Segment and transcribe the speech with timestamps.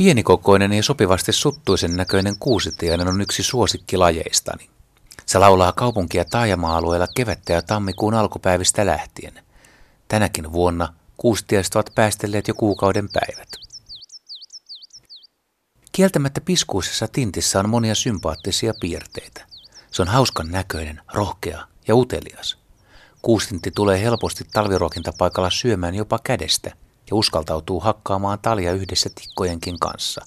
[0.00, 4.70] Pienikokoinen ja sopivasti suttuisen näköinen kuusitiainen on yksi suosikkilajeistani.
[5.26, 9.32] Se laulaa kaupunkia taajama-alueella kevättä ja tammikuun alkupäivistä lähtien.
[10.08, 13.48] Tänäkin vuonna kuustiaiset ovat päästelleet jo kuukauden päivät.
[15.92, 19.46] Kieltämättä piskuisessa tintissä on monia sympaattisia piirteitä.
[19.90, 22.58] Se on hauskan näköinen, rohkea ja utelias.
[23.22, 26.72] Kuustintti tulee helposti talviruokintapaikalla syömään jopa kädestä
[27.10, 30.24] ja uskaltautuu hakkaamaan talia yhdessä tikkojenkin kanssa,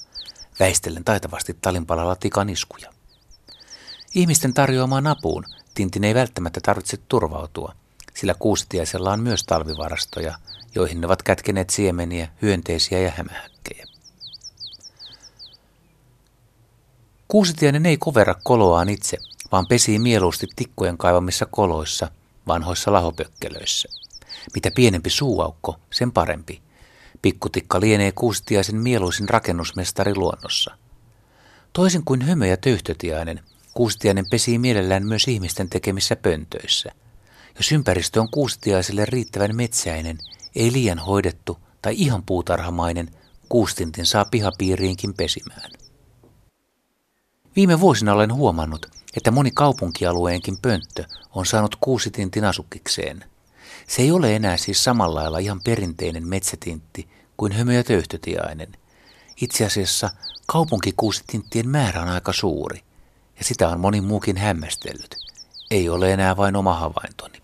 [0.59, 2.93] väistellen taitavasti talinpalalla tikaniskuja.
[4.15, 7.75] Ihmisten tarjoamaan apuun Tintin ei välttämättä tarvitse turvautua,
[8.13, 10.35] sillä kuusitiaisella on myös talvivarastoja,
[10.75, 13.85] joihin ne ovat kätkeneet siemeniä, hyönteisiä ja hämähäkkejä.
[17.27, 19.17] Kuusitiainen ei kovera koloaan itse,
[19.51, 22.11] vaan pesii mieluusti tikkojen kaivamissa koloissa,
[22.47, 23.89] vanhoissa lahopökkelöissä.
[24.55, 26.61] Mitä pienempi suuaukko, sen parempi.
[27.23, 30.77] Pikkutikka lienee kuusitiaisen mieluisin rakennusmestari luonnossa.
[31.73, 33.39] Toisin kuin hömö ja töyhtötiainen,
[33.73, 36.91] kuusitiainen pesii mielellään myös ihmisten tekemissä pöntöissä.
[37.55, 40.17] Jos ympäristö on kuusitiaiselle riittävän metsäinen,
[40.55, 43.09] ei liian hoidettu tai ihan puutarhamainen,
[43.49, 45.71] kuustintin saa pihapiiriinkin pesimään.
[47.55, 48.85] Viime vuosina olen huomannut,
[49.17, 51.03] että moni kaupunkialueenkin pönttö
[51.35, 53.23] on saanut kuusitintin asukkikseen.
[53.87, 58.77] Se ei ole enää siis samalla lailla ihan perinteinen metsätintti kuin hömö- ja töyhtötiainen.
[59.41, 60.09] Itse asiassa
[60.47, 62.83] kaupunkikuusitinttien määrä on aika suuri,
[63.37, 65.15] ja sitä on moni muukin hämmästellyt.
[65.71, 67.43] Ei ole enää vain oma havaintoni.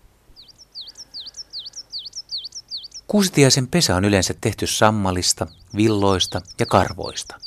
[3.06, 7.40] Kuusitiaisen pesä on yleensä tehty sammalista, villoista ja karvoista.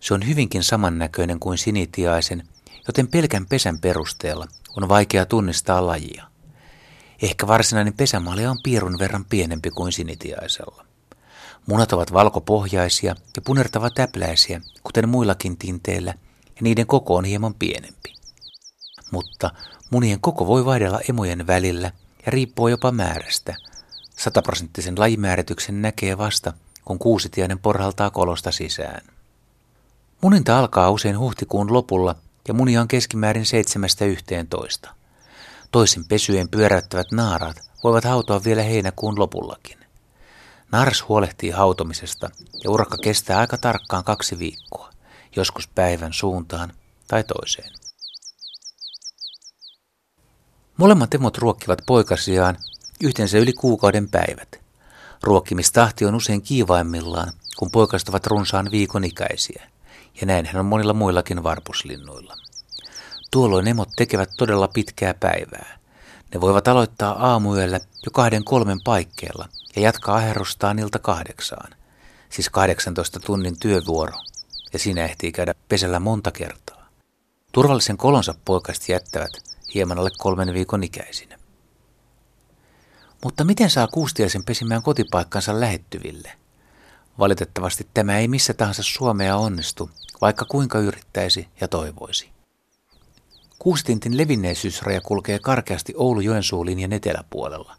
[0.00, 2.48] Se on hyvinkin samannäköinen kuin sinitiaisen,
[2.86, 6.33] joten pelkän pesän perusteella on vaikea tunnistaa lajia.
[7.22, 10.84] Ehkä varsinainen pesämaali on piirun verran pienempi kuin sinitiaisella.
[11.66, 16.14] Munat ovat valkopohjaisia ja punertava täpläisiä, kuten muillakin tinteillä,
[16.46, 18.14] ja niiden koko on hieman pienempi.
[19.10, 19.50] Mutta
[19.90, 21.92] munien koko voi vaihdella emojen välillä
[22.26, 23.54] ja riippuu jopa määrästä.
[24.16, 26.52] Sataprosenttisen lajimäärityksen näkee vasta,
[26.84, 29.02] kun kuusitiainen porhaltaa kolosta sisään.
[30.20, 32.14] Muninta alkaa usein huhtikuun lopulla
[32.48, 33.44] ja munia on keskimäärin
[34.86, 34.93] 7-11.
[35.74, 39.78] Toisin pesyjen pyöräyttävät naaraat voivat hautoa vielä heinäkuun lopullakin.
[40.72, 42.30] Nars huolehtii hautomisesta
[42.64, 44.90] ja urakka kestää aika tarkkaan kaksi viikkoa,
[45.36, 46.72] joskus päivän suuntaan
[47.08, 47.72] tai toiseen.
[50.76, 52.56] Molemmat emot ruokkivat poikasiaan
[53.02, 54.60] yhteensä yli kuukauden päivät.
[55.22, 59.70] Ruokkimistahti on usein kiivaimmillaan, kun poikastavat runsaan viikon ikäisiä,
[60.20, 62.43] ja näinhän on monilla muillakin varpuslinnuilla.
[63.34, 65.78] Tuolloin emot tekevät todella pitkää päivää.
[66.34, 71.70] Ne voivat aloittaa aamuyöllä jo kahden kolmen paikkeilla ja jatkaa aherrustaan ilta kahdeksaan,
[72.30, 74.16] siis 18 tunnin työvuoro,
[74.72, 76.88] ja siinä ehtii käydä pesällä monta kertaa.
[77.52, 79.32] Turvallisen kolonsa poikasti jättävät
[79.74, 81.38] hieman alle kolmen viikon ikäisinä.
[83.24, 86.32] Mutta miten saa kuustiaisen pesimään kotipaikkansa lähettyville?
[87.18, 89.90] Valitettavasti tämä ei missä tahansa Suomea onnistu,
[90.20, 92.34] vaikka kuinka yrittäisi ja toivoisi.
[93.58, 97.76] Kuustintin levinneisyysraja kulkee karkeasti Oulu-Joensuu linjan eteläpuolella.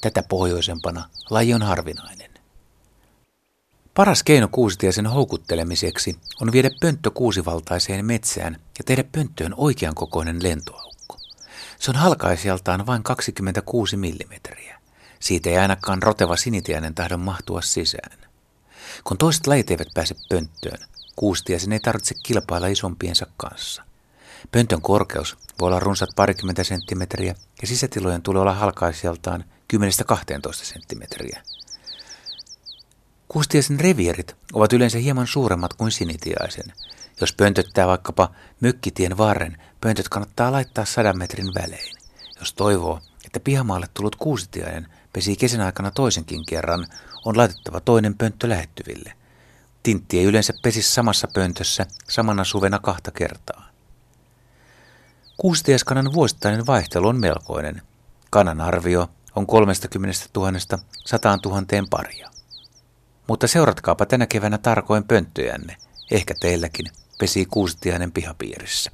[0.00, 2.30] Tätä pohjoisempana laji on harvinainen.
[3.94, 11.16] Paras keino kuusitiaisen houkuttelemiseksi on viedä pönttö kuusivaltaiseen metsään ja tehdä pönttöön oikean kokoinen lentoaukko.
[11.78, 14.80] Se on halkaisijaltaan vain 26 millimetriä.
[15.20, 18.18] Siitä ei ainakaan roteva sinitiainen tahdon mahtua sisään.
[19.04, 20.78] Kun toiset lajit eivät pääse pönttöön,
[21.16, 23.82] Kuustiaisen ei tarvitse kilpailla isompiensa kanssa.
[24.50, 29.44] Pöntön korkeus voi olla runsat parikymmentä senttimetriä ja sisätilojen tulee olla halkaisijaltaan
[29.74, 29.76] 10-12
[30.52, 31.42] senttimetriä.
[33.28, 36.72] Kuustiaisen revierit ovat yleensä hieman suuremmat kuin sinitiaisen.
[37.20, 41.96] Jos pöntöttää vaikkapa mökkitien varren, pöntöt kannattaa laittaa sadan metrin välein.
[42.38, 46.86] Jos toivoo, että pihamaalle tullut kuusitiainen pesii kesän aikana toisenkin kerran,
[47.24, 49.12] on laitettava toinen pönttö lähettyville.
[49.82, 53.71] Tintti ei yleensä pesi samassa pöntössä samana suvena kahta kertaa.
[55.36, 57.82] Kuusitiaskanan vuosittainen vaihtelu on melkoinen.
[58.30, 60.52] Kanan arvio on 30 000
[61.06, 62.30] 100 000 paria.
[63.28, 65.76] Mutta seuratkaapa tänä keväänä tarkoin pönttöjänne.
[66.10, 66.86] Ehkä teilläkin
[67.18, 68.90] pesii kuusitiainen pihapiirissä.